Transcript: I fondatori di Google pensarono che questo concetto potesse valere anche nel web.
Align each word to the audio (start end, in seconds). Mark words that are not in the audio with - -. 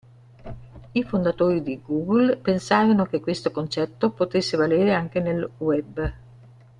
I 0.95 1.03
fondatori 1.03 1.61
di 1.61 1.79
Google 1.79 2.37
pensarono 2.37 3.05
che 3.05 3.19
questo 3.19 3.51
concetto 3.51 4.09
potesse 4.09 4.57
valere 4.57 4.95
anche 4.95 5.19
nel 5.19 5.47
web. 5.59 6.13